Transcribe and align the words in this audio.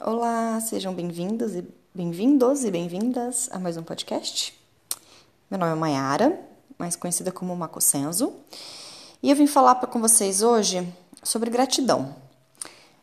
Olá, 0.00 0.60
sejam 0.60 0.92
bem-vindos 0.92 1.54
e 1.54 1.64
bem-vindos 1.94 2.64
e 2.64 2.70
bem-vindas 2.70 3.48
a 3.52 3.60
mais 3.60 3.76
um 3.76 3.82
podcast. 3.84 4.52
Meu 5.48 5.58
nome 5.58 5.70
é 5.70 5.74
Mayara, 5.76 6.40
mais 6.76 6.96
conhecida 6.96 7.30
como 7.30 7.54
Mako 7.54 7.80
Senzo, 7.80 8.34
e 9.22 9.30
eu 9.30 9.36
vim 9.36 9.46
falar 9.46 9.76
com 9.76 10.00
vocês 10.00 10.42
hoje 10.42 10.86
sobre 11.22 11.48
gratidão. 11.48 12.14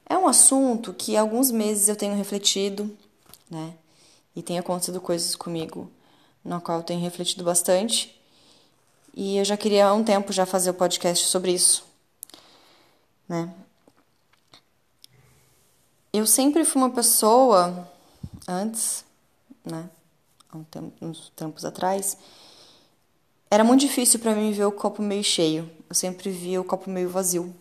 É 0.06 0.18
um 0.18 0.28
assunto 0.28 0.94
que 0.94 1.16
há 1.16 1.22
alguns 1.22 1.50
meses 1.50 1.88
eu 1.88 1.96
tenho 1.96 2.14
refletido, 2.14 2.96
né? 3.50 3.74
E 4.36 4.44
tem 4.44 4.60
acontecido 4.60 5.00
coisas 5.00 5.34
comigo 5.34 5.90
na 6.44 6.60
qual 6.60 6.80
eu 6.80 6.84
tenho 6.84 7.00
refletido 7.00 7.44
bastante. 7.44 8.22
E 9.16 9.38
eu 9.38 9.46
já 9.46 9.56
queria 9.56 9.88
há 9.88 9.94
um 9.94 10.04
tempo 10.04 10.34
já 10.34 10.46
fazer 10.46 10.72
o 10.72 10.74
podcast 10.74 11.26
sobre 11.28 11.54
isso, 11.54 11.86
né? 13.30 13.50
Eu 16.14 16.28
sempre 16.28 16.66
fui 16.66 16.82
uma 16.82 16.90
pessoa, 16.90 17.90
antes, 18.46 19.06
né, 19.64 19.90
há 20.50 20.58
um 20.58 20.64
tempo, 20.66 20.94
uns 21.02 21.32
tempos 21.36 21.64
atrás, 21.64 22.18
era 23.50 23.64
muito 23.64 23.82
difícil 23.82 24.20
para 24.20 24.36
mim 24.36 24.52
ver 24.52 24.66
o 24.66 24.72
copo 24.74 25.02
meio 25.02 25.24
cheio. 25.24 25.70
Eu 25.90 25.96
sempre 25.96 26.30
via 26.30 26.60
o 26.60 26.66
copo 26.66 26.90
meio 26.90 27.10
vazio. 27.10 27.56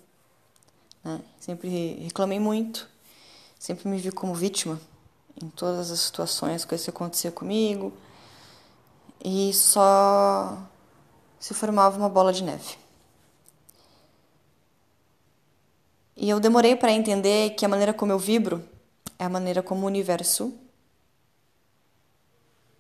Né? 1.04 1.20
Sempre 1.38 1.68
reclamei 2.02 2.40
muito, 2.40 2.88
sempre 3.58 3.88
me 3.88 3.98
vi 3.98 4.10
como 4.10 4.34
vítima 4.34 4.80
em 5.40 5.48
todas 5.50 5.90
as 5.90 6.00
situações, 6.00 6.64
coisas 6.64 6.84
que 6.84 6.90
aconteciam 6.90 7.32
comigo. 7.32 7.92
E 9.24 9.52
só 9.54 10.58
se 11.38 11.54
formava 11.54 11.96
uma 11.96 12.08
bola 12.08 12.32
de 12.32 12.42
neve. 12.42 12.76
E 16.22 16.28
eu 16.28 16.38
demorei 16.38 16.76
para 16.76 16.92
entender 16.92 17.54
que 17.54 17.64
a 17.64 17.68
maneira 17.68 17.94
como 17.94 18.12
eu 18.12 18.18
vibro 18.18 18.62
é 19.18 19.24
a 19.24 19.28
maneira 19.30 19.62
como 19.62 19.84
o 19.84 19.86
universo 19.86 20.52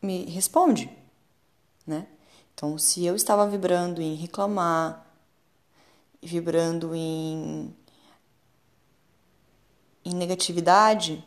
me 0.02 0.26
responde, 0.26 0.90
né? 1.86 2.06
Então, 2.52 2.76
se 2.76 3.02
eu 3.02 3.16
estava 3.16 3.48
vibrando 3.48 4.02
em 4.02 4.14
reclamar, 4.14 5.06
vibrando 6.22 6.94
em, 6.94 7.74
em 10.04 10.14
negatividade, 10.14 11.24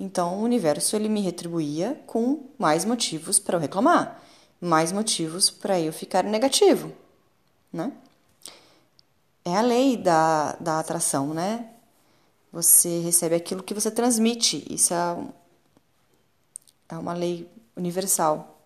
então 0.00 0.38
o 0.38 0.42
universo 0.42 0.96
ele 0.96 1.10
me 1.10 1.20
retribuía 1.20 2.02
com 2.06 2.48
mais 2.56 2.82
motivos 2.86 3.38
para 3.38 3.58
eu 3.58 3.60
reclamar, 3.60 4.22
mais 4.58 4.90
motivos 4.90 5.50
para 5.50 5.78
eu 5.78 5.92
ficar 5.92 6.24
negativo, 6.24 6.94
né? 7.70 7.92
É 9.46 9.56
a 9.56 9.62
lei 9.62 9.96
da, 9.96 10.52
da 10.60 10.78
atração, 10.78 11.32
né? 11.32 11.70
Você 12.52 13.00
recebe 13.00 13.34
aquilo 13.34 13.62
que 13.62 13.72
você 13.72 13.90
transmite. 13.90 14.66
Isso 14.68 14.92
é, 14.92 15.16
é 16.90 16.98
uma 16.98 17.14
lei 17.14 17.48
universal. 17.74 18.60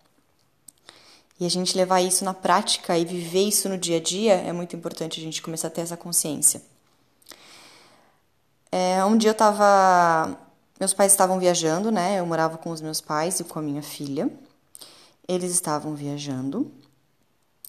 E 1.39 1.47
a 1.47 1.49
gente 1.49 1.77
levar 1.77 2.01
isso 2.01 2.25
na 2.25 2.35
prática 2.35 2.99
e 2.99 3.05
viver 3.05 3.47
isso 3.47 3.69
no 3.69 3.79
dia 3.79 3.99
a 3.99 4.01
dia 4.01 4.35
é 4.35 4.53
muito 4.53 4.75
importante 4.75 5.21
a 5.21 5.23
gente 5.23 5.41
começar 5.41 5.69
a 5.69 5.71
ter 5.71 5.83
essa 5.83 5.97
consciência. 5.97 6.61
É, 8.73 9.05
um 9.05 9.17
dia 9.17 9.31
eu 9.31 9.35
tava. 9.35 10.37
Meus 10.79 10.95
pais 10.95 11.13
estavam 11.13 11.39
viajando, 11.39 11.93
né? 11.93 12.19
Eu 12.19 12.27
morava 12.27 12.59
com 12.59 12.71
os 12.71 12.81
meus 12.81 13.01
pais 13.01 13.39
e 13.39 13.45
com 13.45 13.59
a 13.59 13.63
minha 13.63 13.83
filha. 13.83 14.31
Eles 15.29 15.53
estavam 15.53 15.95
viajando 15.95 16.73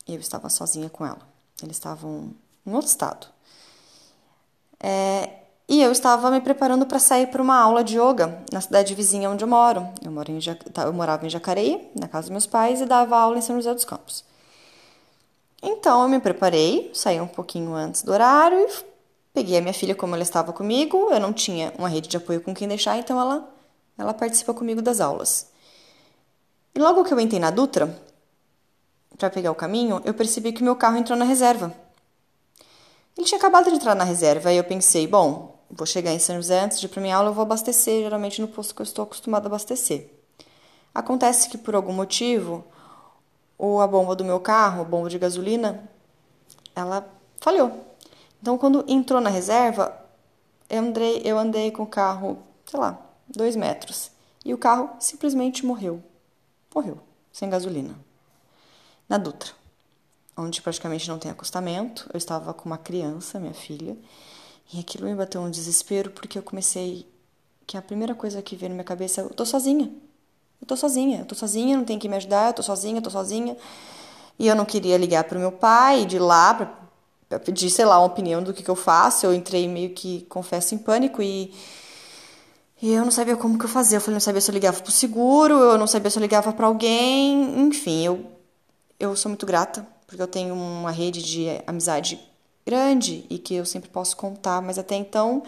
eu 0.08 0.20
estava 0.20 0.50
sozinha 0.50 0.90
com 0.90 1.06
ela. 1.06 1.22
Eles 1.62 1.78
estavam 1.78 2.34
em 2.66 2.74
outro 2.74 2.88
estado. 2.88 3.28
É, 4.80 5.30
e 5.68 5.82
eu 5.82 5.92
estava 5.92 6.30
me 6.30 6.42
preparando 6.42 6.86
para 6.86 7.00
sair 7.00 7.28
para 7.28 7.42
uma 7.42 7.56
aula 7.58 7.84
de 7.84 7.98
yoga 7.98 8.44
na 8.52 8.60
cidade 8.60 8.94
vizinha 8.94 9.30
onde 9.30 9.44
eu 9.44 9.48
moro. 9.48 9.88
Eu, 10.04 10.12
moro 10.12 10.32
em, 10.32 10.40
tá, 10.74 10.84
eu 10.84 10.94
morava 10.94 11.26
em 11.26 11.30
Jacareí, 11.30 11.90
na 11.98 12.08
casa 12.08 12.24
dos 12.24 12.32
meus 12.32 12.46
pais, 12.46 12.82
e 12.82 12.86
dava 12.86 13.18
aula 13.18 13.38
em 13.38 13.42
São 13.42 13.56
José 13.56 13.74
dos 13.74 13.86
Campos. 13.86 14.26
Então 15.64 16.02
eu 16.02 16.10
me 16.10 16.20
preparei, 16.20 16.92
saí 16.94 17.22
um 17.22 17.28
pouquinho 17.28 17.74
antes 17.74 18.02
do 18.02 18.12
horário 18.12 18.60
e 18.60 18.86
peguei 19.34 19.58
a 19.58 19.62
minha 19.62 19.74
filha 19.74 19.96
como 19.96 20.16
ela 20.16 20.24
estava 20.24 20.52
comigo. 20.52 21.10
Eu 21.12 21.20
não 21.20 21.32
tinha 21.32 21.72
uma 21.78 21.88
rede 21.88 22.10
de 22.10 22.18
apoio 22.18 22.42
com 22.42 22.54
quem 22.54 22.68
deixar, 22.68 22.98
então 22.98 23.20
ela, 23.20 23.48
ela 23.98 24.14
participa 24.14 24.54
comigo 24.54 24.82
das 24.82 25.00
aulas. 25.00 25.52
E 26.74 26.80
logo 26.80 27.04
que 27.04 27.14
eu 27.14 27.20
entrei 27.20 27.40
na 27.40 27.50
Dutra, 27.50 27.98
para 29.18 29.30
pegar 29.30 29.52
o 29.52 29.56
caminho, 29.56 30.02
eu 30.04 30.14
percebi 30.14 30.52
que 30.52 30.64
meu 30.64 30.76
carro 30.76 30.98
entrou 30.98 31.18
na 31.18 31.26
reserva. 31.26 31.74
Ele 33.18 33.26
tinha 33.26 33.38
acabado 33.38 33.70
de 33.70 33.76
entrar 33.76 33.96
na 33.96 34.04
reserva 34.04 34.52
e 34.52 34.58
eu 34.58 34.64
pensei, 34.64 35.06
bom, 35.06 35.60
vou 35.70 35.86
chegar 35.86 36.12
em 36.12 36.20
São 36.20 36.36
José 36.38 36.60
antes 36.62 36.80
de 36.80 36.86
ir 36.86 36.90
para 36.90 37.02
minha 37.02 37.16
aula, 37.16 37.30
eu 37.30 37.34
vou 37.34 37.44
abastecer, 37.44 38.04
geralmente 38.04 38.42
no 38.42 38.48
posto 38.48 38.74
que 38.74 38.82
eu 38.82 38.86
estou 38.86 39.04
acostumado 39.04 39.46
a 39.46 39.48
abastecer. 39.48 40.10
Acontece 40.94 41.50
que 41.50 41.58
por 41.58 41.76
algum 41.76 41.94
motivo, 41.94 42.64
ou 43.58 43.82
a 43.82 43.88
bomba 43.88 44.16
do 44.16 44.26
meu 44.26 44.40
carro, 44.40 44.82
a 44.82 44.86
bomba 44.86 45.10
de 45.10 45.20
gasolina, 45.20 45.90
ela 46.76 47.08
falhou. 47.40 47.72
Então, 48.42 48.58
quando 48.58 48.84
entrou 48.88 49.22
na 49.22 49.30
reserva, 49.30 49.96
eu 50.70 50.80
andei, 50.80 51.22
eu 51.24 51.38
andei 51.38 51.70
com 51.70 51.84
o 51.84 51.88
carro, 51.88 52.40
sei 52.66 52.80
lá, 52.80 53.00
dois 53.28 53.56
metros. 53.56 54.10
E 54.44 54.54
o 54.54 54.58
carro 54.58 54.90
simplesmente 55.00 55.66
morreu. 55.66 56.02
Morreu, 56.74 56.98
sem 57.32 57.50
gasolina. 57.50 57.94
Na 59.08 59.18
Dutra 59.18 59.61
onde 60.38 60.62
praticamente 60.62 61.08
não 61.10 61.18
tem 61.20 61.32
acostamento. 61.32 62.10
Eu 62.14 62.18
estava 62.18 62.54
com 62.54 62.68
uma 62.68 62.78
criança, 62.78 63.40
minha 63.40 63.54
filha, 63.54 63.98
e 64.74 64.80
aquilo 64.80 65.06
me 65.06 65.16
bateu 65.16 65.42
um 65.42 65.50
desespero 65.50 66.12
porque 66.12 66.38
eu 66.38 66.44
comecei 66.44 67.08
que 67.68 67.78
a 67.78 67.82
primeira 67.82 68.16
coisa 68.16 68.42
que 68.42 68.56
veio 68.56 68.70
na 68.70 68.76
minha 68.76 68.86
cabeça 68.86 69.22
é: 69.22 69.24
eu 69.24 69.30
tô 69.30 69.46
sozinha. 69.46 69.92
Eu 70.62 70.68
tô 70.68 70.76
sozinha, 70.76 71.20
eu 71.20 71.26
tô 71.26 71.34
sozinha, 71.34 71.76
não 71.76 71.84
tem 71.84 71.98
quem 71.98 72.10
me 72.10 72.18
ajudar, 72.18 72.50
eu 72.50 72.54
tô 72.54 72.64
sozinha, 72.64 72.98
eu 72.98 73.02
tô 73.02 73.10
sozinha. 73.10 73.58
E 74.38 74.48
eu 74.48 74.56
não 74.56 74.66
queria 74.66 74.98
ligar 74.98 75.24
para 75.24 75.38
o 75.38 75.42
meu 75.42 75.52
pai 75.52 76.06
de 76.06 76.20
lá 76.20 76.54
para 77.28 77.40
pedir, 77.40 77.70
sei 77.70 77.86
lá, 77.86 77.98
uma 78.00 78.06
opinião 78.08 78.44
do 78.44 78.54
que, 78.54 78.64
que 78.64 78.70
eu 78.70 78.76
faço. 78.76 79.26
Eu 79.26 79.34
entrei 79.34 79.68
meio 79.68 79.92
que, 79.92 80.22
confesso, 80.30 80.76
em 80.76 80.78
pânico 80.78 81.22
e 81.22 81.54
e 82.82 82.94
eu 82.94 83.04
não 83.04 83.12
sabia 83.12 83.36
como 83.38 83.60
que 83.60 83.66
eu 83.66 83.70
fazia. 83.70 83.98
Eu 83.98 84.02
falei, 84.02 84.16
não 84.16 84.20
sabia 84.22 84.42
se 84.42 84.50
eu 84.50 84.54
ligava 84.54 84.82
pro 84.82 84.92
seguro, 84.92 85.54
eu 85.54 85.78
não 85.78 85.86
sabia 85.86 86.10
se 86.10 86.18
eu 86.18 86.22
ligava 86.22 86.52
para 86.52 86.66
alguém. 86.66 87.60
Enfim, 87.68 88.06
eu, 88.06 88.26
eu 89.00 89.16
sou 89.16 89.30
muito 89.30 89.46
grata 89.46 89.86
porque 90.12 90.22
eu 90.22 90.28
tenho 90.28 90.54
uma 90.54 90.92
rede 90.92 91.24
de 91.24 91.48
amizade 91.66 92.20
grande 92.66 93.26
e 93.30 93.40
que 93.40 93.56
eu 93.56 93.66
sempre 93.66 93.90
posso 93.90 94.18
contar, 94.18 94.62
mas 94.62 94.78
até 94.78 94.94
então 94.94 95.42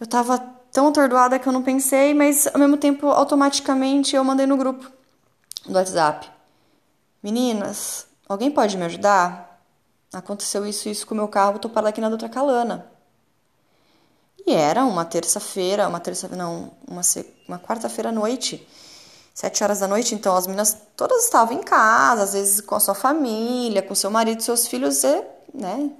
eu 0.00 0.06
tava 0.06 0.38
tão 0.72 0.88
atordoada 0.88 1.38
que 1.38 1.46
eu 1.46 1.52
não 1.52 1.62
pensei, 1.62 2.14
mas 2.14 2.46
ao 2.46 2.58
mesmo 2.58 2.78
tempo 2.78 3.06
automaticamente 3.08 4.16
eu 4.16 4.24
mandei 4.24 4.46
no 4.46 4.56
grupo 4.56 4.90
do 5.66 5.74
WhatsApp. 5.74 6.30
Meninas, 7.22 8.06
alguém 8.26 8.50
pode 8.50 8.78
me 8.78 8.84
ajudar? 8.86 9.62
Aconteceu 10.10 10.66
isso 10.66 10.88
isso 10.88 11.06
com 11.06 11.12
o 11.12 11.16
meu 11.18 11.28
carro, 11.28 11.58
tô 11.58 11.68
parada 11.68 11.90
aqui 11.90 12.00
na 12.00 12.08
Dutra 12.08 12.30
Calana. 12.30 12.90
E 14.46 14.54
era 14.54 14.86
uma 14.86 15.04
terça-feira, 15.04 15.86
uma 15.86 16.00
terça 16.00 16.28
não, 16.28 16.72
uma, 16.88 17.02
uma 17.46 17.58
quarta-feira 17.58 18.08
à 18.08 18.12
noite 18.12 18.66
sete 19.34 19.64
horas 19.64 19.80
da 19.80 19.88
noite, 19.88 20.14
então 20.14 20.36
as 20.36 20.46
meninas 20.46 20.76
todas 20.96 21.24
estavam 21.24 21.58
em 21.58 21.62
casa, 21.62 22.22
às 22.22 22.32
vezes 22.32 22.60
com 22.60 22.76
a 22.76 22.80
sua 22.80 22.94
família, 22.94 23.82
com 23.82 23.94
seu 23.94 24.10
marido, 24.10 24.42
seus 24.42 24.68
filhos, 24.68 25.02
e, 25.02 25.22
né? 25.52 25.90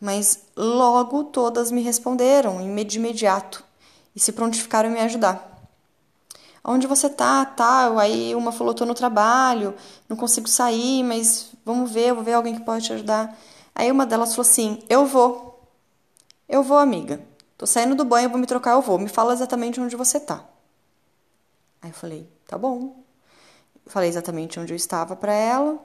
Mas 0.00 0.44
logo 0.56 1.24
todas 1.24 1.70
me 1.70 1.82
responderam 1.82 2.58
de 2.84 2.98
imediato 2.98 3.64
e 4.14 4.20
se 4.20 4.32
prontificaram 4.32 4.88
em 4.88 4.92
me 4.92 5.00
ajudar. 5.00 5.50
Onde 6.64 6.86
você 6.86 7.08
tá? 7.08 7.44
Tá. 7.44 7.90
Aí 8.00 8.34
uma 8.34 8.52
falou: 8.52 8.72
tô 8.72 8.84
no 8.86 8.94
trabalho, 8.94 9.74
não 10.08 10.16
consigo 10.16 10.48
sair, 10.48 11.02
mas 11.02 11.50
vamos 11.64 11.90
ver, 11.90 12.10
eu 12.10 12.14
vou 12.14 12.24
ver 12.24 12.34
alguém 12.34 12.54
que 12.54 12.64
pode 12.64 12.86
te 12.86 12.92
ajudar. 12.92 13.36
Aí 13.74 13.90
uma 13.90 14.06
delas 14.06 14.34
falou 14.34 14.48
assim: 14.48 14.82
eu 14.88 15.04
vou. 15.06 15.68
Eu 16.48 16.62
vou, 16.62 16.78
amiga. 16.78 17.20
Tô 17.56 17.66
saindo 17.66 17.94
do 17.94 18.04
banho, 18.04 18.30
vou 18.30 18.38
me 18.38 18.46
trocar, 18.46 18.72
eu 18.72 18.80
vou. 18.80 18.98
Me 18.98 19.08
fala 19.08 19.32
exatamente 19.32 19.80
onde 19.80 19.96
você 19.96 20.18
tá. 20.18 20.44
Aí 21.82 21.90
eu 21.90 21.94
falei: 21.94 22.28
Tá 22.46 22.58
bom. 22.58 23.02
Falei 23.86 24.08
exatamente 24.08 24.58
onde 24.60 24.72
eu 24.72 24.76
estava 24.76 25.16
para 25.16 25.32
ela. 25.32 25.78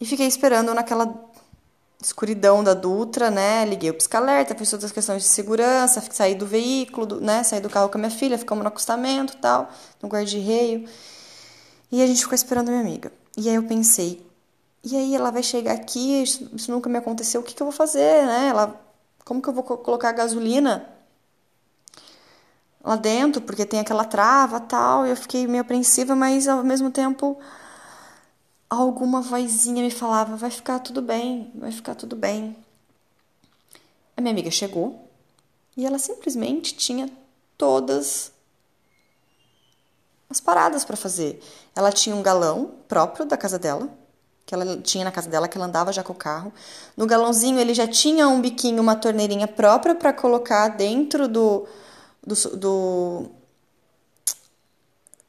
E 0.00 0.06
fiquei 0.06 0.26
esperando 0.26 0.72
naquela 0.74 1.12
escuridão 2.00 2.62
da 2.62 2.74
Dutra, 2.74 3.30
né? 3.30 3.64
Liguei 3.64 3.90
o 3.90 3.94
pisca-alerta, 3.94 4.54
fiz 4.54 4.70
todas 4.70 4.84
as 4.84 4.92
questões 4.92 5.22
de 5.22 5.28
segurança, 5.28 6.02
saí 6.12 6.34
do 6.34 6.46
veículo, 6.46 7.20
né? 7.20 7.42
Saí 7.42 7.60
do 7.60 7.68
carro 7.68 7.88
com 7.88 7.98
a 7.98 8.00
minha 8.00 8.10
filha, 8.10 8.38
ficamos 8.38 8.62
no 8.62 8.68
acostamento 8.68 9.36
tal, 9.38 9.70
no 10.00 10.08
guarda-reio. 10.08 10.88
E 11.90 12.02
a 12.02 12.06
gente 12.06 12.22
ficou 12.22 12.34
esperando 12.34 12.68
a 12.68 12.72
minha 12.72 12.82
amiga. 12.82 13.12
E 13.36 13.48
aí 13.48 13.54
eu 13.56 13.64
pensei, 13.64 14.24
e 14.84 14.96
aí 14.96 15.14
ela 15.14 15.30
vai 15.30 15.42
chegar 15.42 15.72
aqui, 15.72 16.22
isso, 16.22 16.48
isso 16.54 16.70
nunca 16.70 16.88
me 16.88 16.98
aconteceu, 16.98 17.40
o 17.40 17.44
que, 17.44 17.54
que 17.54 17.62
eu 17.62 17.66
vou 17.66 17.72
fazer, 17.72 18.26
né? 18.26 18.48
Ela, 18.48 18.80
como 19.24 19.42
que 19.42 19.48
eu 19.48 19.52
vou 19.52 19.64
colocar 19.64 20.12
gasolina 20.12 20.88
lá 22.88 22.96
dentro, 22.96 23.42
porque 23.42 23.66
tem 23.66 23.80
aquela 23.80 24.04
trava 24.04 24.58
tal, 24.58 25.06
e 25.06 25.10
eu 25.10 25.16
fiquei 25.16 25.46
meio 25.46 25.60
apreensiva, 25.60 26.16
mas 26.16 26.48
ao 26.48 26.64
mesmo 26.64 26.90
tempo 26.90 27.38
alguma 28.68 29.20
vozinha 29.20 29.82
me 29.82 29.90
falava: 29.90 30.36
vai 30.36 30.50
ficar 30.50 30.78
tudo 30.78 31.02
bem, 31.02 31.52
vai 31.54 31.70
ficar 31.70 31.94
tudo 31.94 32.16
bem. 32.16 32.56
A 34.16 34.20
minha 34.20 34.32
amiga 34.32 34.50
chegou 34.50 35.08
E 35.76 35.86
ela 35.86 35.98
simplesmente 35.98 36.74
tinha 36.74 37.08
todas 37.56 38.32
as 40.28 40.40
paradas 40.40 40.84
para 40.84 40.96
fazer. 40.96 41.40
Ela 41.76 41.92
tinha 41.92 42.16
um 42.16 42.22
galão 42.22 42.72
próprio 42.88 43.24
da 43.24 43.36
casa 43.36 43.58
dela, 43.58 43.88
que 44.44 44.54
ela 44.54 44.78
tinha 44.78 45.04
na 45.04 45.12
casa 45.12 45.28
dela, 45.28 45.46
que 45.46 45.56
ela 45.56 45.66
andava 45.66 45.92
já 45.92 46.02
com 46.02 46.12
o 46.12 46.16
carro. 46.16 46.52
No 46.96 47.06
galãozinho 47.06 47.60
ele 47.60 47.74
já 47.74 47.86
tinha 47.86 48.26
um 48.28 48.40
biquinho, 48.40 48.82
uma 48.82 48.96
torneirinha 48.96 49.46
própria 49.46 49.94
para 49.94 50.12
colocar 50.12 50.68
dentro 50.68 51.28
do, 51.28 51.68
do, 52.28 52.56
do, 52.56 53.26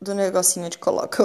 do 0.02 0.14
negocinho 0.14 0.70
de 0.70 0.78
coloca 0.78 1.24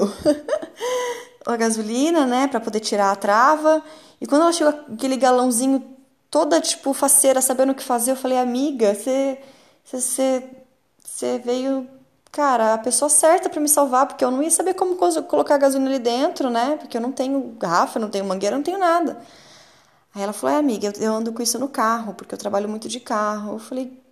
a 1.45 1.57
gasolina, 1.57 2.27
né, 2.27 2.47
para 2.47 2.61
poder 2.61 2.81
tirar 2.81 3.11
a 3.11 3.17
trava. 3.17 3.83
E 4.21 4.27
quando 4.27 4.43
ela 4.43 4.53
chegou 4.53 4.73
aquele 4.93 5.17
galãozinho 5.17 5.85
toda 6.31 6.61
tipo 6.61 6.93
faceira, 6.95 7.41
sabendo 7.41 7.73
o 7.73 7.75
que 7.75 7.83
fazer, 7.83 8.13
eu 8.13 8.17
falei: 8.17 8.39
"Amiga, 8.39 8.95
você 8.95 9.39
você 9.85 10.45
você 11.05 11.39
veio 11.39 11.89
cara, 12.33 12.75
a 12.75 12.79
pessoa 12.79 13.09
certa 13.09 13.49
para 13.49 13.61
me 13.61 13.69
salvar, 13.69 14.07
porque 14.07 14.25
eu 14.25 14.31
não 14.31 14.43
ia 14.43 14.51
saber 14.51 14.75
como 14.75 14.97
colocar 14.97 15.57
gasolina 15.57 15.91
ali 15.91 16.01
dentro, 16.01 16.51
né? 16.51 16.77
Porque 16.81 16.97
eu 16.97 17.01
não 17.01 17.13
tenho 17.13 17.55
garrafa, 17.59 18.01
não 18.01 18.11
tenho 18.11 18.25
mangueira, 18.25 18.57
não 18.57 18.63
tenho 18.65 18.79
nada. 18.79 19.19
Aí 20.15 20.23
ela 20.23 20.33
falou: 20.33 20.57
é, 20.57 20.59
amiga, 20.59 20.93
eu 20.99 21.13
ando 21.15 21.33
com 21.33 21.43
isso 21.43 21.59
no 21.59 21.69
carro, 21.69 22.15
porque 22.15 22.35
eu 22.35 22.39
trabalho 22.39 22.69
muito 22.69 22.89
de 22.89 23.01
carro. 23.01 23.55
Eu 23.55 23.59
falei: 23.59 24.04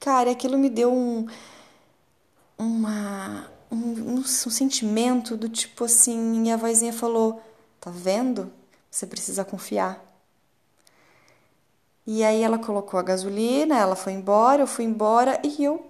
cara, 0.00 0.30
aquilo 0.30 0.58
me 0.58 0.70
deu 0.70 0.92
um. 0.92 1.26
Uma. 2.56 3.50
Um, 3.70 3.76
um, 3.76 4.14
um 4.20 4.24
sentimento 4.24 5.36
do 5.36 5.48
tipo 5.48 5.84
assim. 5.84 6.44
E 6.44 6.50
a 6.50 6.56
vozinha 6.56 6.92
falou: 6.92 7.42
tá 7.80 7.90
vendo? 7.90 8.52
Você 8.90 9.06
precisa 9.06 9.44
confiar. 9.44 10.04
E 12.06 12.24
aí 12.24 12.42
ela 12.42 12.58
colocou 12.58 12.98
a 12.98 13.02
gasolina, 13.02 13.78
ela 13.78 13.94
foi 13.94 14.14
embora, 14.14 14.62
eu 14.62 14.66
fui 14.66 14.84
embora 14.84 15.38
e 15.44 15.62
eu 15.62 15.88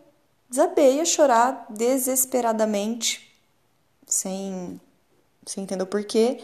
Desabei 0.48 0.98
a 0.98 1.04
chorar 1.04 1.66
desesperadamente, 1.68 3.30
sem, 4.06 4.80
sem 5.44 5.62
entender 5.62 5.82
o 5.82 5.86
porquê. 5.86 6.40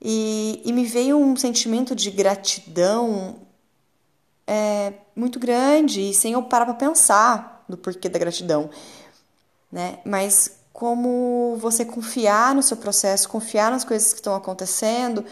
E, 0.00 0.62
e 0.64 0.72
me 0.72 0.86
veio 0.86 1.18
um 1.18 1.36
sentimento 1.36 1.94
de 1.94 2.10
gratidão 2.10 3.36
é, 4.54 4.92
muito 5.16 5.38
grande, 5.38 6.10
e 6.10 6.12
sem 6.12 6.34
eu 6.34 6.42
parar 6.42 6.66
para 6.66 6.74
pensar 6.74 7.64
no 7.66 7.74
porquê 7.78 8.06
da 8.06 8.18
gratidão. 8.18 8.68
Né? 9.70 9.98
Mas 10.04 10.58
como 10.74 11.56
você 11.58 11.86
confiar 11.86 12.54
no 12.54 12.62
seu 12.62 12.76
processo, 12.76 13.30
confiar 13.30 13.70
nas 13.70 13.82
coisas 13.82 14.12
que 14.12 14.18
estão 14.18 14.34
acontecendo 14.34 15.24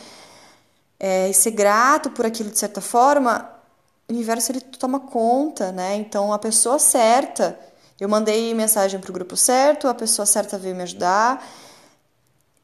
é, 0.98 1.28
e 1.28 1.34
ser 1.34 1.50
grato 1.50 2.10
por 2.10 2.24
aquilo 2.24 2.48
de 2.48 2.58
certa 2.58 2.80
forma, 2.80 3.46
o 4.08 4.12
universo 4.14 4.52
ele 4.52 4.60
toma 4.62 5.00
conta, 5.00 5.70
né? 5.70 5.96
Então 5.96 6.32
a 6.32 6.38
pessoa 6.38 6.78
certa 6.78 7.58
eu 7.98 8.08
mandei 8.08 8.54
mensagem 8.54 8.98
para 8.98 9.10
o 9.10 9.12
grupo 9.12 9.36
certo, 9.36 9.86
a 9.86 9.94
pessoa 9.94 10.24
certa 10.24 10.56
veio 10.56 10.74
me 10.74 10.82
ajudar. 10.84 11.46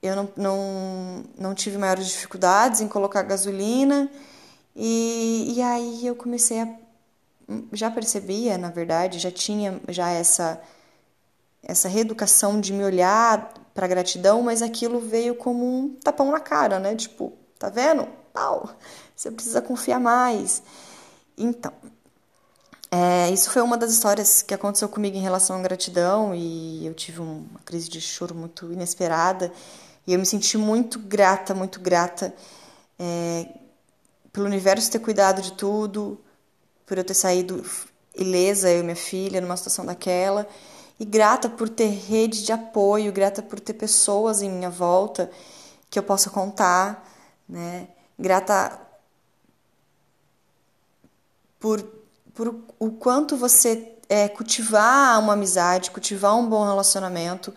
Eu 0.03 0.17
não, 0.17 0.29
não, 0.37 1.25
não 1.39 1.55
tive 1.55 1.77
maiores 1.77 2.07
dificuldades 2.09 2.81
em 2.81 2.89
colocar 2.89 3.23
gasolina. 3.23 4.11
E, 4.77 5.55
e 5.57 5.63
aí 5.63 6.07
eu 6.07 6.15
comecei 6.15 6.61
a. 6.61 6.69
Já 7.73 7.91
percebia, 7.91 8.59
na 8.59 8.71
verdade, 8.71 9.19
já 9.19 9.31
tinha 9.31 9.81
já 9.89 10.11
essa, 10.11 10.61
essa 11.63 11.89
reeducação 11.89 12.61
de 12.61 12.73
me 12.73 12.85
olhar 12.85 13.55
para 13.73 13.87
gratidão, 13.87 14.43
mas 14.43 14.63
aquilo 14.63 15.01
veio 15.01 15.35
como 15.35 15.65
um 15.65 15.95
tapão 15.95 16.31
na 16.31 16.41
cara, 16.41 16.79
né? 16.79 16.95
Tipo, 16.95 17.33
tá 17.59 17.71
vendo? 17.71 18.07
Tal, 18.33 18.71
você 19.15 19.31
precisa 19.31 19.63
confiar 19.63 20.01
mais. 20.01 20.63
Então, 21.39 21.73
é, 22.91 23.31
isso 23.31 23.51
foi 23.51 23.63
uma 23.63 23.77
das 23.77 23.93
histórias 23.93 24.43
que 24.43 24.55
aconteceu 24.55 24.89
comigo 24.89 25.17
em 25.17 25.21
relação 25.21 25.57
à 25.57 25.63
gratidão 25.63 26.35
e 26.35 26.87
eu 26.87 26.95
tive 26.95 27.21
uma 27.21 27.61
crise 27.65 27.89
de 27.89 28.01
choro 28.01 28.35
muito 28.35 28.73
inesperada 28.73 29.53
e 30.07 30.13
eu 30.13 30.19
me 30.19 30.27
senti 30.27 30.57
muito 30.57 30.99
grata, 30.99 31.55
muito 31.55 31.81
grata 31.81 32.35
é, 32.99 33.49
pelo 34.37 34.45
universo 34.45 34.91
ter 34.91 34.99
cuidado 34.99 35.41
de 35.41 35.53
tudo, 35.53 36.21
por 36.85 36.99
eu 36.99 37.05
ter 37.05 37.15
saído 37.15 37.65
ilesa, 38.15 38.71
eu 38.71 38.81
e 38.81 38.83
minha 38.83 38.95
filha, 38.95 39.41
numa 39.41 39.57
situação 39.57 39.87
daquela, 39.87 40.47
e 41.01 41.07
grata 41.07 41.49
por 41.49 41.71
ter 41.71 41.89
rede 41.89 42.45
de 42.45 42.53
apoio, 42.53 43.11
grata 43.15 43.43
por 43.43 43.59
ter 43.59 43.73
pessoas 43.73 44.43
em 44.43 44.51
minha 44.51 44.69
volta 44.69 45.31
que 45.89 45.99
eu 45.99 46.03
possa 46.03 46.29
contar, 46.29 47.11
né? 47.49 47.89
Grata 48.19 48.79
por 51.59 51.83
por 52.35 52.55
o 52.79 52.91
quanto 52.91 53.39
você 53.39 53.97
é, 54.07 54.29
cultivar 54.29 55.19
uma 55.19 55.33
amizade, 55.33 55.91
cultivar 55.91 56.37
um 56.37 56.47
bom 56.47 56.63
relacionamento, 56.63 57.55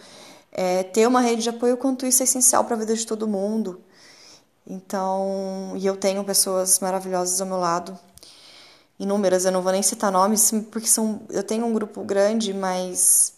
é, 0.49 0.83
ter 0.83 1.05
uma 1.05 1.19
rede 1.19 1.43
de 1.43 1.49
apoio, 1.49 1.75
quanto 1.75 2.05
isso 2.05 2.23
é 2.23 2.25
essencial 2.25 2.63
para 2.63 2.77
a 2.77 2.79
vida 2.79 2.95
de 2.95 3.05
todo 3.05 3.27
mundo. 3.27 3.83
Então, 4.69 5.73
e 5.75 5.85
eu 5.85 5.97
tenho 5.97 6.23
pessoas 6.23 6.79
maravilhosas 6.79 7.41
ao 7.41 7.47
meu 7.47 7.57
lado, 7.57 7.97
inúmeras, 8.99 9.43
eu 9.45 9.51
não 9.51 9.63
vou 9.63 9.71
nem 9.71 9.81
citar 9.81 10.11
nomes, 10.11 10.51
porque 10.71 10.87
são, 10.87 11.21
eu 11.29 11.43
tenho 11.43 11.65
um 11.65 11.73
grupo 11.73 12.03
grande, 12.03 12.53
mas. 12.53 13.33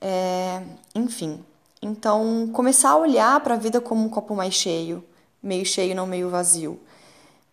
É, 0.00 0.62
enfim. 0.94 1.44
Então, 1.80 2.50
começar 2.52 2.90
a 2.90 2.96
olhar 2.96 3.40
para 3.40 3.54
a 3.54 3.58
vida 3.58 3.80
como 3.80 4.04
um 4.04 4.08
copo 4.08 4.34
mais 4.34 4.54
cheio, 4.54 5.04
meio 5.42 5.64
cheio, 5.64 5.94
não 5.94 6.06
meio 6.06 6.28
vazio. 6.28 6.80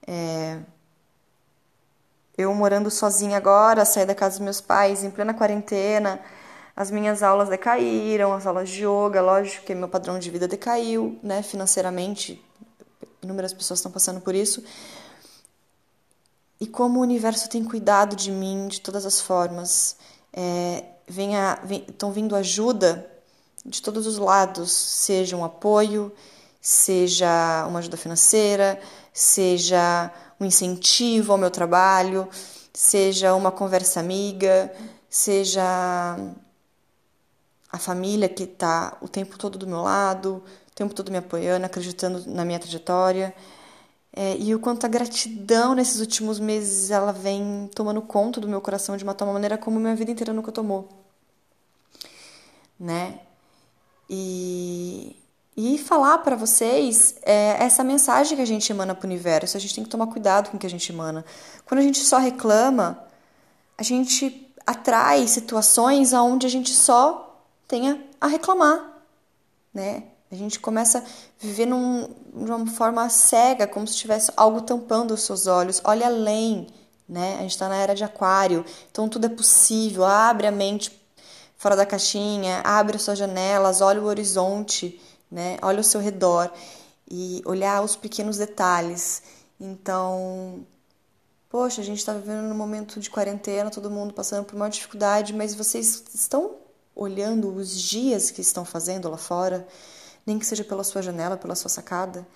É, 0.06 0.60
eu 2.38 2.54
morando 2.54 2.90
sozinha 2.90 3.38
agora, 3.38 3.86
saí 3.86 4.06
da 4.06 4.16
casa 4.16 4.38
dos 4.38 4.44
meus 4.44 4.62
pais 4.62 5.04
em 5.04 5.12
plena 5.12 5.34
quarentena, 5.34 6.20
as 6.76 6.92
minhas 6.92 7.24
aulas 7.24 7.50
decaíram, 7.50 8.34
as 8.34 8.46
aulas 8.48 8.70
de 8.70 8.84
yoga, 8.86 9.22
lógico 9.22 9.66
que 9.66 9.76
meu 9.76 9.88
padrão 9.88 10.20
de 10.20 10.30
vida 10.30 10.48
decaiu, 10.48 11.20
né, 11.24 11.42
financeiramente, 11.42 12.44
inúmeras 13.28 13.54
pessoas 13.54 13.80
estão 13.80 13.92
passando 13.92 14.22
por 14.22 14.34
isso. 14.34 14.64
E 16.60 16.66
como 16.66 17.00
o 17.00 17.04
universo 17.04 17.50
tem 17.50 17.64
cuidado 17.64 18.16
de 18.16 18.32
mim 18.32 18.68
de 18.68 18.82
todas 18.82 19.06
as 19.06 19.22
formas, 19.22 19.98
é, 20.34 20.84
vem, 21.08 21.32
estão 21.88 22.12
vindo 22.12 22.36
ajuda 22.36 23.06
de 23.66 23.82
todos 23.82 24.08
os 24.08 24.18
lados, 24.18 24.72
seja 24.72 25.36
um 25.36 25.44
apoio, 25.44 26.12
seja 26.62 27.66
uma 27.68 27.80
ajuda 27.80 27.98
financeira, 27.98 28.80
seja 29.14 30.12
um 30.40 30.46
incentivo 30.46 31.34
ao 31.34 31.38
meu 31.38 31.52
trabalho, 31.52 32.28
seja 32.74 33.34
uma 33.36 33.52
conversa 33.52 34.00
amiga, 34.00 34.74
seja 35.10 35.64
a 37.72 37.78
família 37.78 38.30
que 38.30 38.44
está 38.44 38.98
o 39.02 39.08
tempo 39.08 39.38
todo 39.38 39.58
do 39.58 39.68
meu 39.68 39.82
lado, 39.82 40.44
tempo 40.78 40.94
todo 40.94 41.12
me 41.12 41.18
apoiando, 41.18 41.66
acreditando 41.66 42.24
na 42.30 42.46
minha 42.46 42.60
trajetória. 42.60 43.34
É, 44.14 44.38
e 44.38 44.54
o 44.56 44.60
quanto 44.60 44.86
a 44.86 44.90
gratidão 44.90 45.76
nesses 45.76 46.00
últimos 46.00 46.40
meses 46.40 46.92
ela 46.92 47.12
vem 47.12 47.70
tomando 47.76 48.02
conta 48.02 48.40
do 48.40 48.48
meu 48.48 48.62
coração 48.62 48.96
de 48.96 49.04
uma 49.04 49.14
tal 49.14 49.32
maneira 49.34 49.58
como 49.58 49.80
minha 49.80 49.96
vida 49.96 50.12
inteira 50.12 50.34
nunca 50.34 50.52
tomou. 50.52 50.88
Né? 52.80 53.20
E 54.10 55.16
e 55.60 55.76
falar 55.80 56.20
para 56.20 56.36
vocês 56.36 57.16
é, 57.24 57.64
essa 57.64 57.84
mensagem 57.84 58.38
que 58.38 58.44
a 58.44 58.46
gente 58.46 58.72
emana 58.72 58.94
para 58.94 59.08
o 59.08 59.10
universo. 59.10 59.58
A 59.58 59.60
gente 59.60 59.74
tem 59.74 59.84
que 59.84 59.90
tomar 59.90 60.06
cuidado 60.06 60.52
com 60.52 60.58
o 60.58 60.60
que 60.60 60.68
a 60.68 60.70
gente 60.70 60.92
emana. 60.92 61.26
Quando 61.66 61.80
a 61.80 61.84
gente 61.84 61.98
só 62.00 62.20
reclama, 62.20 63.04
a 63.76 63.82
gente 63.82 64.54
atrai 64.68 65.28
situações 65.28 66.14
onde 66.14 66.46
a 66.46 66.50
gente 66.50 66.70
só 66.70 67.44
tenha 67.68 68.00
a 68.22 68.28
reclamar, 68.28 69.02
né? 69.74 70.04
A 70.32 70.36
gente 70.36 70.60
começa 70.60 71.00
a 71.00 71.04
viver 71.40 71.66
num, 71.66 72.08
de 72.34 72.52
uma 72.52 72.68
forma 72.68 73.08
cega, 73.10 73.66
como 73.66 73.88
se 73.88 73.96
tivesse 73.96 74.32
algo 74.36 74.62
tampando 74.62 75.14
os 75.14 75.22
seus 75.22 75.48
olhos. 75.48 75.82
Olha 75.84 76.08
além, 76.08 76.68
né? 77.08 77.36
A 77.36 77.42
gente 77.42 77.52
está 77.52 77.70
na 77.70 77.78
era 77.78 77.96
de 77.96 78.04
aquário, 78.04 78.66
então 78.92 79.08
tudo 79.08 79.26
é 79.26 79.30
possível. 79.30 80.06
Abre 80.06 80.48
a 80.48 80.52
mente 80.52 80.92
fora 81.58 81.76
da 81.76 81.86
caixinha, 81.86 82.62
abre 82.64 82.98
as 82.98 83.04
suas 83.04 83.18
janelas, 83.18 83.82
olha 83.82 84.02
o 84.02 84.06
horizonte 84.06 85.00
né? 85.32 85.58
Olha 85.62 85.80
ao 85.80 85.84
seu 85.84 86.00
redor 86.00 86.52
e 87.10 87.42
olhar 87.46 87.84
os 87.84 87.96
pequenos 87.96 88.38
detalhes. 88.38 89.22
Então, 89.60 90.66
poxa, 91.50 91.82
a 91.82 91.84
gente 91.84 92.00
está 92.00 92.14
vivendo 92.14 92.44
num 92.44 92.56
momento 92.56 93.00
de 93.00 93.10
quarentena, 93.10 93.70
todo 93.70 93.92
mundo 93.92 94.14
passando 94.14 94.46
por 94.46 94.56
uma 94.56 94.70
dificuldade, 94.70 95.34
mas 95.34 95.54
vocês 95.54 96.04
estão 96.14 96.56
olhando 96.96 97.54
os 97.54 97.80
dias 97.80 98.32
que 98.32 98.42
estão 98.42 98.66
fazendo 98.66 99.10
lá 99.10 99.18
fora, 99.18 99.68
nem 100.28 100.38
que 100.38 100.46
seja 100.46 100.64
pela 100.64 100.84
sua 100.84 101.02
janela, 101.02 101.38
pela 101.38 101.56
sua 101.56 101.70
sacada. 101.70 102.28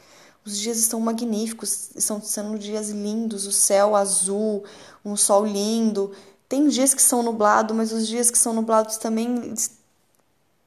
Os 0.45 0.57
dias 0.57 0.77
estão 0.79 0.99
magníficos, 1.01 1.91
estão 1.93 2.21
sendo 2.21 2.57
dias 2.57 2.89
lindos, 2.89 3.45
o 3.45 3.51
céu 3.51 3.95
azul, 3.95 4.63
um 5.03 5.15
sol 5.17 5.45
lindo. 5.45 6.15
Tem 6.47 6.69
dias 6.69 6.93
que 6.93 7.01
são 7.01 7.21
nublados, 7.21 7.75
mas 7.75 7.91
os 7.91 8.07
dias 8.07 8.31
que 8.31 8.37
são 8.37 8.53
nublados 8.53 8.95
também 8.97 9.53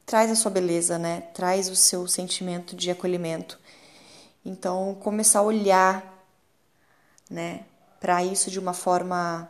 traz 0.05 0.31
a 0.31 0.35
sua 0.35 0.51
beleza, 0.51 0.99
né? 0.99 1.21
Traz 1.33 1.67
o 1.67 1.75
seu 1.75 2.07
sentimento 2.07 2.75
de 2.75 2.91
acolhimento. 2.91 3.59
Então, 4.45 4.95
começar 5.01 5.39
a 5.39 5.43
olhar, 5.43 6.23
né, 7.27 7.65
para 7.99 8.23
isso 8.23 8.51
de 8.51 8.59
uma 8.59 8.73
forma 8.73 9.49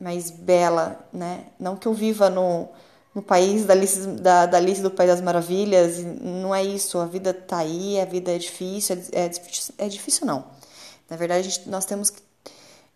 mais 0.00 0.30
bela, 0.30 1.04
né? 1.12 1.46
Não 1.58 1.76
que 1.76 1.88
eu 1.88 1.92
viva 1.92 2.30
no, 2.30 2.68
no 3.14 3.22
país 3.22 3.64
da 3.64 3.74
Alice, 3.74 4.06
da, 4.06 4.46
da 4.46 4.56
Alice 4.56 4.80
do 4.80 4.90
País 4.90 5.10
das 5.10 5.20
Maravilhas, 5.20 5.98
não 5.98 6.54
é 6.54 6.64
isso. 6.64 6.98
A 6.98 7.06
vida 7.06 7.34
tá 7.34 7.58
aí, 7.58 8.00
a 8.00 8.04
vida 8.04 8.34
é 8.34 8.38
difícil, 8.38 8.96
é, 9.12 9.24
é, 9.26 9.30
é 9.78 9.88
difícil 9.88 10.26
não. 10.26 10.46
Na 11.10 11.16
verdade, 11.16 11.48
gente, 11.50 11.68
nós 11.68 11.84
temos 11.84 12.10
que 12.10 12.22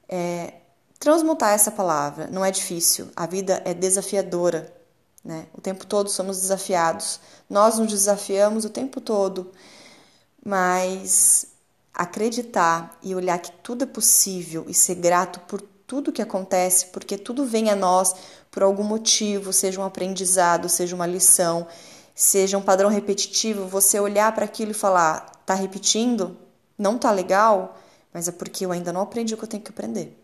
é, 0.08 0.54
transmutar 0.98 1.52
essa 1.52 1.70
palavra. 1.70 2.28
Não 2.28 2.44
é 2.44 2.50
difícil, 2.50 3.08
a 3.14 3.26
vida 3.26 3.62
é 3.64 3.74
desafiadora. 3.74 4.74
Né? 5.22 5.46
O 5.52 5.60
tempo 5.60 5.84
todo 5.84 6.08
somos 6.08 6.40
desafiados. 6.40 7.20
Nós 7.50 7.78
nos 7.78 7.90
desafiamos 7.90 8.64
o 8.64 8.70
tempo 8.70 9.00
todo, 9.00 9.52
mas 10.44 11.46
acreditar 11.92 12.96
e 13.02 13.14
olhar 13.14 13.38
que 13.38 13.50
tudo 13.50 13.84
é 13.84 13.86
possível 13.86 14.64
e 14.68 14.74
ser 14.74 14.94
grato 14.94 15.40
por 15.40 15.62
tudo 15.86 16.12
que 16.12 16.22
acontece, 16.22 16.86
porque 16.86 17.16
tudo 17.16 17.44
vem 17.44 17.70
a 17.70 17.76
nós 17.76 18.14
por 18.50 18.62
algum 18.62 18.82
motivo, 18.82 19.52
seja 19.52 19.80
um 19.80 19.84
aprendizado, 19.84 20.68
seja 20.68 20.94
uma 20.94 21.06
lição, 21.06 21.66
seja 22.14 22.58
um 22.58 22.62
padrão 22.62 22.90
repetitivo, 22.90 23.66
você 23.66 24.00
olhar 24.00 24.34
para 24.34 24.44
aquilo 24.44 24.72
e 24.72 24.74
falar, 24.74 25.42
tá 25.44 25.54
repetindo? 25.54 26.36
Não 26.76 26.98
tá 26.98 27.12
legal? 27.12 27.78
Mas 28.12 28.26
é 28.28 28.32
porque 28.32 28.64
eu 28.64 28.72
ainda 28.72 28.92
não 28.92 29.02
aprendi 29.02 29.34
o 29.34 29.36
que 29.36 29.44
eu 29.44 29.48
tenho 29.48 29.62
que 29.62 29.70
aprender. 29.70 30.18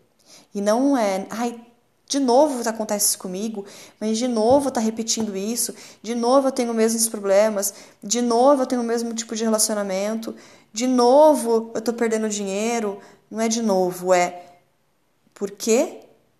E 0.53 0.61
não 0.61 0.97
é, 0.97 1.27
ai, 1.29 1.59
de 2.07 2.19
novo 2.19 2.67
acontece 2.67 3.09
isso 3.09 3.19
comigo, 3.19 3.65
mas 3.99 4.17
de 4.17 4.27
novo 4.27 4.69
tá 4.69 4.79
repetindo 4.79 5.35
isso, 5.35 5.73
de 6.01 6.13
novo 6.13 6.47
eu 6.47 6.51
tenho 6.51 6.71
os 6.71 6.75
mesmos 6.75 7.07
problemas, 7.07 7.73
de 8.03 8.21
novo 8.21 8.63
eu 8.63 8.65
tenho 8.65 8.81
o 8.81 8.85
mesmo 8.85 9.13
tipo 9.13 9.35
de 9.35 9.43
relacionamento, 9.43 10.35
de 10.73 10.87
novo 10.87 11.71
eu 11.73 11.81
tô 11.81 11.93
perdendo 11.93 12.27
dinheiro. 12.27 12.99
Não 13.31 13.41
é 13.41 13.47
de 13.47 13.63
novo, 13.63 14.13
é 14.13 14.52
por 15.43 15.51
que 15.51 15.99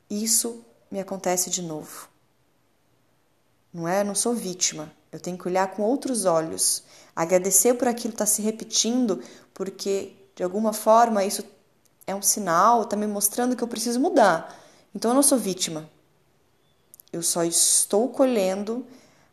isso 0.09 0.63
me 0.89 0.97
acontece 0.97 1.49
de 1.49 1.61
novo? 1.61 2.07
Não 3.73 3.85
é? 3.85 3.99
Eu 3.99 4.05
não 4.05 4.15
sou 4.15 4.33
vítima. 4.33 4.89
Eu 5.11 5.19
tenho 5.19 5.37
que 5.37 5.45
olhar 5.45 5.67
com 5.71 5.83
outros 5.83 6.23
olhos, 6.23 6.83
agradecer 7.13 7.73
por 7.73 7.89
aquilo 7.89 8.13
estar 8.13 8.23
tá 8.23 8.31
se 8.31 8.41
repetindo, 8.41 9.21
porque 9.53 10.13
de 10.33 10.41
alguma 10.41 10.71
forma 10.71 11.21
isso 11.21 11.43
é 12.07 12.15
um 12.15 12.21
sinal, 12.21 12.83
está 12.83 12.95
me 12.95 13.05
mostrando 13.05 13.57
que 13.57 13.61
eu 13.61 13.67
preciso 13.67 13.99
mudar. 13.99 14.57
Então 14.95 15.11
eu 15.11 15.15
não 15.15 15.21
sou 15.21 15.37
vítima. 15.37 15.89
Eu 17.11 17.21
só 17.21 17.43
estou 17.43 18.07
colhendo 18.07 18.87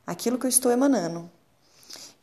aquilo 0.04 0.36
que 0.36 0.46
eu 0.46 0.50
estou 0.50 0.72
emanando. 0.72 1.30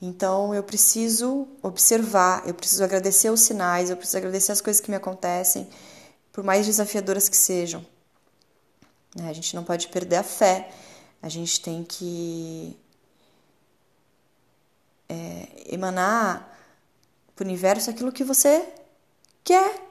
Então 0.02 0.54
eu 0.54 0.64
preciso 0.64 1.48
observar, 1.64 2.46
eu 2.46 2.54
preciso 2.54 2.84
agradecer 2.84 3.30
os 3.30 3.40
sinais, 3.40 3.90
eu 3.90 3.96
preciso 3.96 4.18
agradecer 4.18 4.52
as 4.52 4.60
coisas 4.60 4.82
que 4.82 4.92
me 4.92 4.98
acontecem, 4.98 5.70
por 6.38 6.44
mais 6.44 6.68
desafiadoras 6.68 7.28
que 7.28 7.36
sejam. 7.36 7.84
Né? 9.16 9.28
A 9.28 9.34
gente 9.34 9.56
não 9.56 9.64
pode 9.64 9.88
perder 9.88 10.18
a 10.18 10.24
fé, 10.24 10.70
a 11.20 11.28
gente 11.30 11.60
tem 11.60 11.84
que 11.84 12.78
é, 15.10 15.48
emanar 15.66 16.56
para 17.36 17.44
o 17.44 17.48
universo 17.48 17.90
aquilo 17.90 18.12
que 18.12 18.24
você 18.24 18.72
quer 19.44 19.82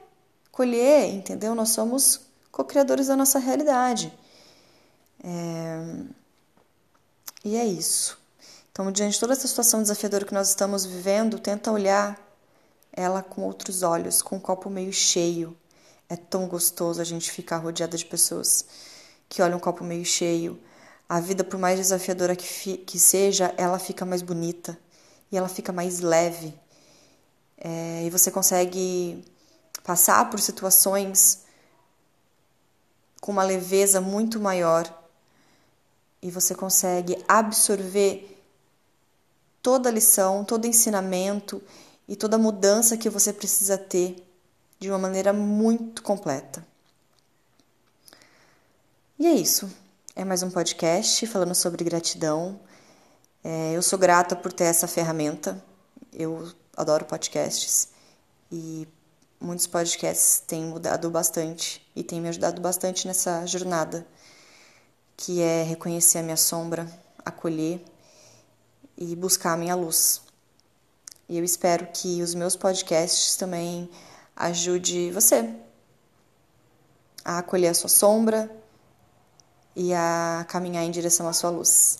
colher, 0.49 1.13
entendeu? 1.13 1.53
Nós 1.53 1.71
somos 1.71 2.21
co-criadores 2.49 3.07
da 3.07 3.17
nossa 3.17 3.39
realidade. 3.39 4.17
É... 5.21 5.81
E 7.43 7.57
é 7.57 7.65
isso. 7.65 8.17
Então, 8.71 8.89
diante 8.89 9.15
de 9.15 9.19
toda 9.19 9.33
essa 9.33 9.49
situação 9.49 9.81
desafiadora 9.81 10.23
que 10.23 10.33
nós 10.33 10.47
estamos 10.47 10.85
vivendo, 10.85 11.39
tenta 11.39 11.73
olhar 11.73 12.17
ela 12.93 13.21
com 13.21 13.41
outros 13.41 13.83
olhos, 13.83 14.21
com 14.21 14.37
um 14.37 14.39
copo 14.39 14.69
meio 14.69 14.93
cheio. 14.93 15.53
É 16.09 16.15
tão 16.15 16.47
gostoso 16.47 17.01
a 17.01 17.03
gente 17.03 17.31
ficar 17.31 17.57
rodeada 17.57 17.97
de 17.97 18.05
pessoas 18.05 18.65
que 19.27 19.41
olham 19.41 19.57
um 19.57 19.59
copo 19.61 19.83
meio 19.83 20.05
cheio. 20.05 20.59
A 21.07 21.19
vida, 21.19 21.43
por 21.43 21.59
mais 21.59 21.79
desafiadora 21.79 22.35
que, 22.35 22.77
que 22.77 22.99
seja, 22.99 23.53
ela 23.57 23.79
fica 23.79 24.05
mais 24.05 24.21
bonita 24.21 24.77
e 25.31 25.37
ela 25.37 25.49
fica 25.49 25.71
mais 25.71 25.99
leve. 25.99 26.53
É, 27.57 28.03
e 28.05 28.09
você 28.09 28.31
consegue 28.31 29.23
passar 29.83 30.29
por 30.29 30.39
situações 30.39 31.43
com 33.21 33.31
uma 33.31 33.43
leveza 33.43 33.99
muito 33.99 34.39
maior 34.39 34.85
e 36.21 36.29
você 36.29 36.53
consegue 36.53 37.17
absorver 37.27 38.37
toda 39.61 39.89
a 39.89 39.91
lição, 39.91 40.43
todo 40.43 40.65
ensinamento 40.65 41.61
e 42.07 42.15
toda 42.15 42.35
a 42.35 42.39
mudança 42.39 42.97
que 42.97 43.09
você 43.09 43.33
precisa 43.33 43.77
ter 43.77 44.26
de 44.79 44.89
uma 44.89 44.99
maneira 44.99 45.33
muito 45.33 46.03
completa. 46.03 46.65
E 49.17 49.25
é 49.25 49.33
isso. 49.33 49.69
É 50.15 50.23
mais 50.23 50.43
um 50.43 50.51
podcast 50.51 51.25
falando 51.25 51.55
sobre 51.55 51.83
gratidão. 51.83 52.59
É, 53.43 53.73
eu 53.73 53.81
sou 53.81 53.97
grata 53.97 54.35
por 54.35 54.53
ter 54.53 54.65
essa 54.65 54.87
ferramenta. 54.87 55.63
Eu 56.13 56.51
adoro 56.75 57.05
podcasts 57.05 57.89
e 58.51 58.87
muitos 59.39 59.65
podcasts 59.65 60.43
têm 60.45 60.65
mudado 60.65 61.09
bastante 61.09 61.81
e 61.95 62.03
têm 62.03 62.21
me 62.21 62.29
ajudado 62.29 62.61
bastante 62.61 63.07
nessa 63.07 63.45
jornada, 63.45 64.05
que 65.15 65.41
é 65.41 65.63
reconhecer 65.63 66.19
a 66.19 66.23
minha 66.23 66.37
sombra, 66.37 66.87
acolher 67.25 67.83
e 68.97 69.15
buscar 69.15 69.53
a 69.53 69.57
minha 69.57 69.75
luz. 69.75 70.21
E 71.27 71.37
eu 71.37 71.43
espero 71.43 71.87
que 71.87 72.21
os 72.21 72.33
meus 72.35 72.55
podcasts 72.55 73.35
também 73.35 73.89
ajude 74.37 75.11
você 75.11 75.53
a 77.25 77.39
acolher 77.39 77.67
a 77.67 77.73
sua 77.73 77.89
sombra, 77.89 78.49
e 79.77 79.93
a 79.93 80.43
caminhar 80.49 80.83
em 80.83 80.89
direção 80.89 81.27
à 81.27 81.33
sua 81.33 81.51
luz. 81.51 81.99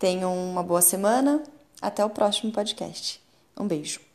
Tenham 0.00 0.36
uma 0.36 0.62
boa 0.62 0.82
semana. 0.82 1.40
Até 1.80 2.04
o 2.04 2.10
próximo 2.10 2.50
podcast. 2.50 3.22
Um 3.56 3.68
beijo. 3.68 4.11